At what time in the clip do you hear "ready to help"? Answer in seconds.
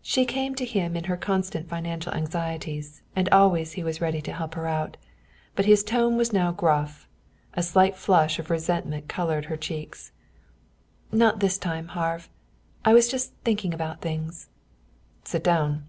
4.00-4.54